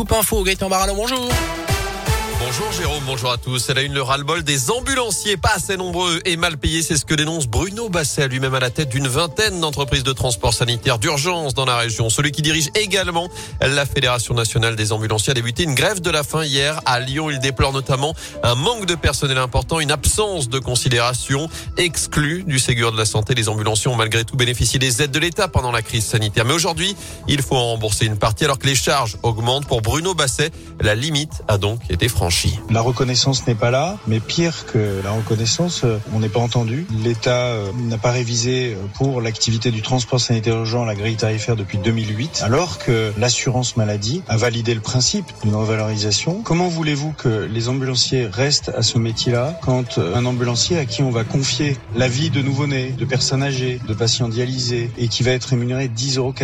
Coupe 0.00 0.12
info, 0.12 0.44
Gaëtan 0.44 0.68
Barallon, 0.68 0.94
bonjour. 0.94 1.28
Bonjour 2.40 2.70
Jérôme, 2.70 3.02
bonjour 3.04 3.32
à 3.32 3.36
tous. 3.36 3.68
Elle 3.68 3.78
a 3.78 3.82
une 3.82 3.94
le 3.94 4.00
ras-le-bol 4.00 4.44
des 4.44 4.70
ambulanciers, 4.70 5.36
pas 5.36 5.54
assez 5.56 5.76
nombreux 5.76 6.20
et 6.24 6.36
mal 6.36 6.56
payés. 6.56 6.82
C'est 6.82 6.96
ce 6.96 7.04
que 7.04 7.14
dénonce 7.14 7.48
Bruno 7.48 7.88
Basset, 7.88 8.28
lui-même 8.28 8.54
à 8.54 8.60
la 8.60 8.70
tête 8.70 8.90
d'une 8.90 9.08
vingtaine 9.08 9.58
d'entreprises 9.58 10.04
de 10.04 10.12
transport 10.12 10.54
sanitaire 10.54 11.00
d'urgence 11.00 11.52
dans 11.52 11.64
la 11.64 11.76
région. 11.76 12.10
Celui 12.10 12.30
qui 12.30 12.40
dirige 12.40 12.68
également 12.76 13.28
la 13.60 13.84
Fédération 13.86 14.34
nationale 14.34 14.76
des 14.76 14.92
ambulanciers 14.92 15.32
a 15.32 15.34
débuté 15.34 15.64
une 15.64 15.74
grève 15.74 16.00
de 16.00 16.10
la 16.10 16.22
faim 16.22 16.44
hier 16.44 16.80
à 16.86 17.00
Lyon. 17.00 17.28
Il 17.28 17.40
déplore 17.40 17.72
notamment 17.72 18.14
un 18.44 18.54
manque 18.54 18.86
de 18.86 18.94
personnel 18.94 19.38
important, 19.38 19.80
une 19.80 19.90
absence 19.90 20.48
de 20.48 20.60
considération 20.60 21.50
exclue 21.76 22.44
du 22.44 22.60
Ségur 22.60 22.92
de 22.92 22.98
la 22.98 23.04
santé. 23.04 23.34
Les 23.34 23.48
ambulanciers 23.48 23.90
ont 23.90 23.96
malgré 23.96 24.24
tout 24.24 24.36
bénéficié 24.36 24.78
des 24.78 25.02
aides 25.02 25.10
de 25.10 25.18
l'État 25.18 25.48
pendant 25.48 25.72
la 25.72 25.82
crise 25.82 26.04
sanitaire. 26.04 26.44
Mais 26.44 26.54
aujourd'hui, 26.54 26.94
il 27.26 27.42
faut 27.42 27.56
en 27.56 27.72
rembourser 27.72 28.06
une 28.06 28.16
partie 28.16 28.44
alors 28.44 28.60
que 28.60 28.66
les 28.66 28.76
charges 28.76 29.16
augmentent. 29.24 29.66
Pour 29.66 29.82
Bruno 29.82 30.14
Basset, 30.14 30.52
la 30.80 30.94
limite 30.94 31.42
a 31.48 31.58
donc 31.58 31.80
été 31.90 32.08
franchie. 32.08 32.27
La 32.70 32.82
reconnaissance 32.82 33.46
n'est 33.46 33.54
pas 33.54 33.70
là, 33.70 33.96
mais 34.06 34.20
pire 34.20 34.66
que 34.66 35.00
la 35.02 35.12
reconnaissance, 35.12 35.82
euh, 35.84 35.98
on 36.12 36.20
n'est 36.20 36.28
pas 36.28 36.40
entendu. 36.40 36.86
L'État 37.02 37.46
euh, 37.46 37.72
n'a 37.88 37.96
pas 37.96 38.10
révisé 38.10 38.74
euh, 38.74 38.86
pour 38.94 39.22
l'activité 39.22 39.70
du 39.70 39.80
transport 39.80 40.20
sanitaire 40.20 40.56
urgent 40.56 40.84
la 40.84 40.94
grille 40.94 41.16
tarifaire 41.16 41.56
depuis 41.56 41.78
2008, 41.78 42.42
alors 42.44 42.78
que 42.78 43.12
l'assurance 43.16 43.78
maladie 43.78 44.22
a 44.28 44.36
validé 44.36 44.74
le 44.74 44.80
principe 44.80 45.24
d'une 45.42 45.54
revalorisation. 45.54 46.42
Comment 46.42 46.68
voulez-vous 46.68 47.12
que 47.12 47.48
les 47.50 47.70
ambulanciers 47.70 48.26
restent 48.26 48.72
à 48.76 48.82
ce 48.82 48.98
métier-là 48.98 49.58
quand 49.62 49.98
un 49.98 50.26
ambulancier 50.26 50.78
à 50.78 50.84
qui 50.84 51.02
on 51.02 51.10
va 51.10 51.24
confier 51.24 51.78
la 51.96 52.08
vie 52.08 52.28
de 52.28 52.42
nouveau-nés, 52.42 52.90
de 52.90 53.04
personnes 53.06 53.42
âgées, 53.42 53.80
de 53.88 53.94
patients 53.94 54.28
dialysés 54.28 54.90
et 54.98 55.08
qui 55.08 55.22
va 55.22 55.30
être 55.30 55.46
rémunéré 55.46 55.88
10,87 55.88 56.18
euros 56.18 56.34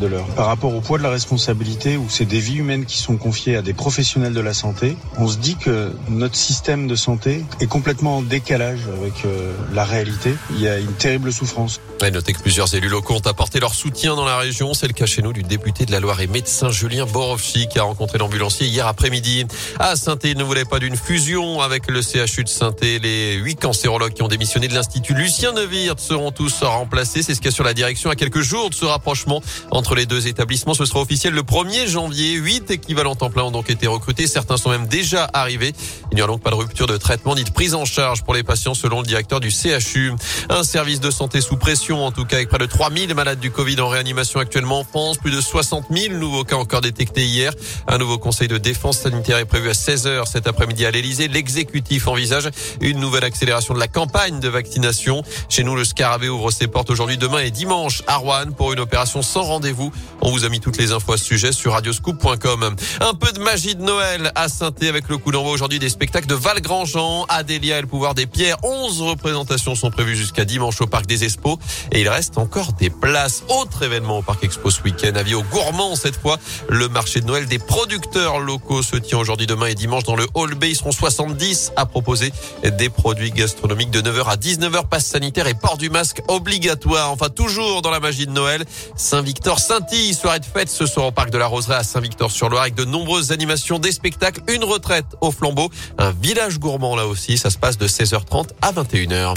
de 0.00 0.06
l'heure? 0.06 0.26
Par 0.34 0.46
rapport 0.46 0.74
au 0.74 0.80
poids 0.80 0.98
de 0.98 1.04
la 1.04 1.10
responsabilité 1.10 1.96
où 1.96 2.06
c'est 2.08 2.24
des 2.24 2.40
vies 2.40 2.56
humaines 2.56 2.84
qui 2.84 2.98
sont 2.98 3.16
confiées 3.16 3.54
à 3.54 3.62
des 3.62 3.74
professionnels 3.74 4.34
de 4.34 4.40
la 4.40 4.54
santé 4.54 4.87
on 5.16 5.28
se 5.28 5.38
dit 5.38 5.56
que 5.56 5.92
notre 6.08 6.36
système 6.36 6.86
de 6.86 6.94
santé 6.94 7.44
est 7.60 7.66
complètement 7.66 8.18
en 8.18 8.22
décalage 8.22 8.80
avec 8.96 9.24
euh, 9.24 9.52
la 9.72 9.84
réalité. 9.84 10.34
Il 10.50 10.60
y 10.60 10.68
a 10.68 10.78
une 10.78 10.92
terrible 10.92 11.32
souffrance. 11.32 11.80
Et 12.04 12.10
notez 12.10 12.32
que 12.32 12.40
plusieurs 12.40 12.72
élus 12.74 12.88
locaux 12.88 13.14
ont 13.14 13.26
apporté 13.26 13.58
leur 13.58 13.74
soutien 13.74 14.14
dans 14.14 14.24
la 14.24 14.38
région. 14.38 14.72
C'est 14.72 14.86
le 14.86 14.92
cas 14.92 15.06
chez 15.06 15.20
nous 15.22 15.32
du 15.32 15.42
député 15.42 15.84
de 15.84 15.92
la 15.92 16.00
Loire 16.00 16.20
et 16.20 16.26
médecin 16.26 16.70
Julien 16.70 17.06
Borowski 17.06 17.66
qui 17.66 17.78
a 17.78 17.82
rencontré 17.82 18.18
l'ambulancier 18.18 18.66
hier 18.66 18.86
après-midi. 18.86 19.46
À 19.78 19.96
saint 19.96 20.18
il 20.22 20.36
ne 20.36 20.44
voulait 20.44 20.64
pas 20.64 20.78
d'une 20.78 20.96
fusion 20.96 21.60
avec 21.60 21.88
le 21.88 22.00
CHU 22.02 22.44
de 22.44 22.48
saint 22.48 22.74
Les 22.80 23.34
huit 23.34 23.56
cancérologues 23.56 24.12
qui 24.12 24.22
ont 24.22 24.28
démissionné 24.28 24.68
de 24.68 24.74
l'Institut 24.74 25.14
Lucien 25.14 25.52
Neuwirth 25.52 25.98
seront 25.98 26.30
tous 26.30 26.62
remplacés. 26.62 27.22
C'est 27.22 27.34
ce 27.34 27.40
qu'il 27.40 27.50
y 27.50 27.52
a 27.52 27.56
sur 27.56 27.64
la 27.64 27.74
direction 27.74 28.10
à 28.10 28.16
quelques 28.16 28.40
jours 28.40 28.70
de 28.70 28.74
ce 28.74 28.84
rapprochement 28.84 29.42
entre 29.70 29.94
les 29.94 30.06
deux 30.06 30.28
établissements. 30.28 30.74
Ce 30.74 30.84
sera 30.84 31.00
officiel 31.00 31.34
le 31.34 31.42
1er 31.42 31.88
janvier. 31.88 32.34
Huit 32.34 32.70
équivalents 32.70 33.16
temps 33.16 33.30
ont 33.36 33.50
donc 33.50 33.70
été 33.70 33.86
recrutés. 33.86 34.26
Certains 34.26 34.56
sont 34.56 34.70
même 34.70 34.77
déjà 34.86 35.28
arrivé. 35.32 35.74
Il 36.12 36.16
n'y 36.16 36.22
aura 36.22 36.32
donc 36.32 36.42
pas 36.42 36.50
de 36.50 36.54
rupture 36.54 36.86
de 36.86 36.96
traitement 36.96 37.34
ni 37.34 37.44
de 37.44 37.50
prise 37.50 37.74
en 37.74 37.84
charge 37.84 38.22
pour 38.22 38.34
les 38.34 38.42
patients 38.42 38.74
selon 38.74 39.00
le 39.00 39.06
directeur 39.06 39.40
du 39.40 39.50
CHU. 39.50 40.12
Un 40.48 40.62
service 40.62 41.00
de 41.00 41.10
santé 41.10 41.40
sous 41.40 41.56
pression, 41.56 42.04
en 42.04 42.12
tout 42.12 42.24
cas 42.24 42.36
avec 42.36 42.48
près 42.48 42.58
de 42.58 42.66
3000 42.66 43.14
malades 43.14 43.40
du 43.40 43.50
Covid 43.50 43.80
en 43.80 43.88
réanimation 43.88 44.40
actuellement 44.40 44.80
en 44.80 44.84
France, 44.84 45.18
plus 45.18 45.30
de 45.30 45.40
60 45.40 45.86
000 45.90 46.14
nouveaux 46.14 46.44
cas 46.44 46.56
encore 46.56 46.80
détectés 46.80 47.26
hier. 47.26 47.52
Un 47.86 47.98
nouveau 47.98 48.18
conseil 48.18 48.48
de 48.48 48.58
défense 48.58 48.98
sanitaire 48.98 49.38
est 49.38 49.44
prévu 49.44 49.68
à 49.68 49.72
16h 49.72 50.26
cet 50.26 50.46
après-midi 50.46 50.86
à 50.86 50.90
l'Elysée. 50.90 51.28
L'exécutif 51.28 52.08
envisage 52.08 52.48
une 52.80 53.00
nouvelle 53.00 53.24
accélération 53.24 53.74
de 53.74 53.80
la 53.80 53.88
campagne 53.88 54.40
de 54.40 54.48
vaccination. 54.48 55.22
Chez 55.48 55.64
nous, 55.64 55.76
le 55.76 55.84
Scarabée 55.84 56.28
ouvre 56.28 56.50
ses 56.50 56.68
portes 56.68 56.90
aujourd'hui, 56.90 57.18
demain 57.18 57.40
et 57.40 57.50
dimanche 57.50 58.02
à 58.06 58.16
Rouen 58.16 58.52
pour 58.56 58.72
une 58.72 58.80
opération 58.80 59.22
sans 59.22 59.42
rendez-vous. 59.42 59.92
On 60.20 60.30
vous 60.30 60.44
a 60.44 60.48
mis 60.48 60.60
toutes 60.60 60.78
les 60.78 60.92
infos 60.92 61.12
à 61.12 61.16
ce 61.16 61.24
sujet 61.24 61.52
sur 61.52 61.72
radioscoop.com. 61.72 62.76
Un 63.00 63.14
peu 63.14 63.32
de 63.32 63.40
magie 63.40 63.74
de 63.74 63.82
Noël 63.82 64.32
à 64.34 64.48
saint 64.48 64.67
avec 64.68 65.08
le 65.08 65.16
coup 65.16 65.32
d'envoi 65.32 65.52
aujourd'hui 65.52 65.78
des 65.78 65.88
spectacles 65.88 66.26
de 66.26 66.34
Valgrandjean, 66.34 67.24
Adélia 67.30 67.78
et 67.78 67.80
le 67.80 67.86
pouvoir 67.86 68.14
des 68.14 68.26
pierres. 68.26 68.58
11 68.62 69.00
représentations 69.00 69.74
sont 69.74 69.90
prévues 69.90 70.14
jusqu'à 70.14 70.44
dimanche 70.44 70.80
au 70.82 70.86
Parc 70.86 71.06
des 71.06 71.24
Expos 71.24 71.56
et 71.90 72.02
il 72.02 72.08
reste 72.08 72.36
encore 72.36 72.74
des 72.74 72.90
places. 72.90 73.44
Autre 73.48 73.82
événement 73.82 74.18
au 74.18 74.22
Parc 74.22 74.44
Expo 74.44 74.70
ce 74.70 74.82
week-end, 74.82 75.12
avis 75.14 75.34
aux 75.34 75.42
gourmands 75.42 75.96
cette 75.96 76.16
fois. 76.16 76.38
Le 76.68 76.88
marché 76.88 77.22
de 77.22 77.26
Noël 77.26 77.46
des 77.46 77.58
producteurs 77.58 78.40
locaux 78.40 78.82
se 78.82 78.96
tient 78.96 79.18
aujourd'hui, 79.18 79.46
demain 79.46 79.68
et 79.68 79.74
dimanche 79.74 80.04
dans 80.04 80.16
le 80.16 80.26
Hall 80.34 80.54
B. 80.54 80.64
Ils 80.64 80.76
seront 80.76 80.92
70 80.92 81.72
à 81.76 81.86
proposer 81.86 82.30
des 82.62 82.90
produits 82.90 83.30
gastronomiques 83.30 83.90
de 83.90 84.02
9h 84.02 84.26
à 84.26 84.36
19h. 84.36 84.86
Passe 84.88 85.06
sanitaire 85.06 85.46
et 85.46 85.54
port 85.54 85.78
du 85.78 85.88
masque 85.88 86.20
obligatoire. 86.28 87.10
Enfin, 87.10 87.30
toujours 87.30 87.80
dans 87.80 87.90
la 87.90 88.00
magie 88.00 88.26
de 88.26 88.32
Noël. 88.32 88.64
Saint-Victor-Saint-Yves, 88.96 90.14
soirée 90.14 90.40
de 90.40 90.44
fête 90.44 90.68
ce 90.68 90.84
soir 90.84 91.06
au 91.06 91.10
Parc 91.10 91.30
de 91.30 91.38
la 91.38 91.46
Roseraie 91.46 91.76
à 91.76 91.84
Saint-Victor-sur-Loire 91.84 92.62
avec 92.62 92.74
de 92.74 92.84
nombreuses 92.84 93.32
animations, 93.32 93.78
des 93.78 93.92
spectacles, 93.92 94.42
retraite 94.64 95.06
au 95.20 95.30
flambeau. 95.30 95.70
Un 95.98 96.10
village 96.10 96.58
gourmand 96.58 96.96
là 96.96 97.06
aussi. 97.06 97.38
Ça 97.38 97.50
se 97.50 97.58
passe 97.58 97.78
de 97.78 97.86
16h30 97.86 98.48
à 98.62 98.72
21h. 98.72 99.34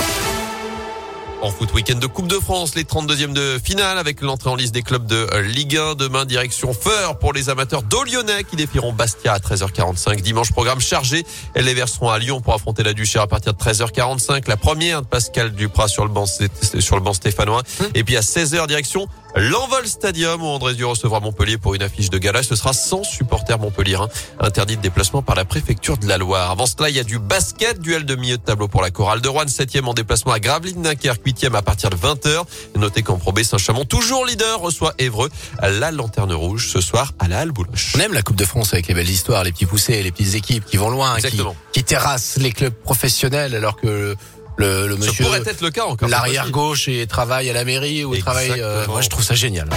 En 1.41 1.49
foot 1.49 1.73
week-end 1.73 1.97
de 1.97 2.05
Coupe 2.05 2.27
de 2.27 2.35
France, 2.35 2.75
les 2.75 2.83
32e 2.83 3.33
de 3.33 3.59
finale 3.63 3.97
avec 3.97 4.21
l'entrée 4.21 4.51
en 4.51 4.55
liste 4.55 4.75
des 4.75 4.83
clubs 4.83 5.07
de 5.07 5.27
Ligue 5.39 5.75
1. 5.75 5.95
Demain, 5.95 6.25
direction 6.25 6.71
Feur 6.71 7.17
pour 7.17 7.33
les 7.33 7.49
amateurs 7.49 7.81
d'Olyonnais 7.81 8.43
qui 8.43 8.55
défieront 8.55 8.93
Bastia 8.93 9.33
à 9.33 9.39
13h45. 9.39 10.21
Dimanche, 10.21 10.51
programme 10.51 10.79
chargé. 10.79 11.25
Les 11.55 11.73
Verts 11.73 11.89
seront 11.89 12.11
à 12.11 12.19
Lyon 12.19 12.41
pour 12.41 12.53
affronter 12.53 12.83
la 12.83 12.93
Duchère 12.93 13.23
à 13.23 13.27
partir 13.27 13.55
de 13.55 13.57
13h45. 13.57 14.47
La 14.47 14.55
première 14.55 15.01
de 15.01 15.07
Pascal 15.07 15.51
Duprat 15.51 15.87
sur 15.87 16.03
le 16.05 16.11
banc, 16.11 16.27
sur 16.27 16.95
le 16.95 17.01
banc 17.01 17.13
stéphanois. 17.13 17.63
Hum. 17.79 17.87
Et 17.95 18.03
puis 18.03 18.17
à 18.17 18.21
16h, 18.21 18.67
direction 18.67 19.07
L'Envol 19.35 19.87
Stadium 19.87 20.43
où 20.43 20.45
André 20.45 20.73
Dieu 20.73 20.85
recevra 20.85 21.21
Montpellier 21.21 21.57
pour 21.57 21.73
une 21.73 21.81
affiche 21.81 22.09
de 22.09 22.17
gala. 22.17 22.43
Ce 22.43 22.55
sera 22.55 22.73
sans 22.73 23.03
supporters 23.03 23.57
Montpellier. 23.57 23.95
Hein. 23.95 24.09
Interdit 24.39 24.75
de 24.75 24.81
déplacement 24.81 25.21
par 25.21 25.35
la 25.35 25.45
préfecture 25.45 25.97
de 25.97 26.05
la 26.05 26.17
Loire. 26.17 26.51
Avant 26.51 26.65
cela, 26.65 26.89
il 26.89 26.97
y 26.97 26.99
a 26.99 27.03
du 27.03 27.17
basket, 27.17 27.79
duel 27.79 28.05
de 28.05 28.15
milieu 28.15 28.37
de 28.37 28.41
tableau 28.41 28.67
pour 28.67 28.81
la 28.81 28.91
chorale 28.91 29.21
de 29.21 29.29
Rouen, 29.29 29.45
7e 29.45 29.85
en 29.85 29.93
déplacement 29.93 30.33
à 30.33 30.39
Gravelines 30.39 30.81
Dunkerque, 30.81 31.23
8e 31.31 31.55
à 31.55 31.61
partir 31.61 31.89
de 31.89 31.95
20h. 31.95 32.43
Notez 32.75 33.03
qu'en 33.03 33.17
Pro 33.17 33.33
Saint-Chamond, 33.41 33.85
toujours 33.85 34.25
leader, 34.25 34.59
reçoit 34.59 34.93
Évreux 34.97 35.29
la 35.61 35.91
lanterne 35.91 36.33
rouge 36.33 36.69
ce 36.71 36.81
soir 36.81 37.13
à 37.19 37.27
la 37.27 37.39
Halle 37.39 37.51
Bouloche. 37.51 37.93
On 37.95 37.99
aime 37.99 38.13
la 38.13 38.21
Coupe 38.21 38.35
de 38.35 38.45
France 38.45 38.73
avec 38.73 38.87
les 38.87 38.93
belles 38.93 39.09
histoires, 39.09 39.43
les 39.43 39.51
petits 39.51 39.65
poussés, 39.65 40.01
les 40.03 40.11
petites 40.11 40.35
équipes 40.35 40.65
qui 40.65 40.77
vont 40.77 40.89
loin, 40.89 41.17
qui, 41.19 41.41
qui 41.71 41.83
terrassent 41.83 42.37
les 42.37 42.51
clubs 42.51 42.73
professionnels 42.73 43.55
alors 43.55 43.75
que 43.75 44.15
le, 44.57 44.87
le 44.87 44.95
monsieur. 44.97 45.25
pourrait 45.25 45.43
être 45.45 45.61
le 45.61 45.71
cas 45.71 45.85
encore. 45.85 46.09
L'arrière 46.09 46.49
gauche 46.51 46.87
et 46.87 47.07
travaille 47.07 47.49
à 47.49 47.53
la 47.53 47.63
mairie 47.63 48.03
ou 48.03 48.15
travaille. 48.17 48.51
Euh, 48.57 48.85
moi, 48.87 49.01
je 49.01 49.09
trouve 49.09 49.23
ça 49.23 49.35
génial. 49.35 49.69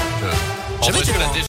J'avais 0.83 1.01